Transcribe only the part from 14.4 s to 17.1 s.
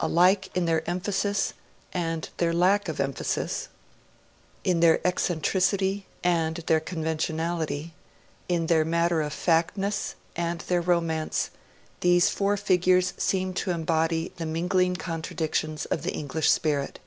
mingling contradictions of the English spirit.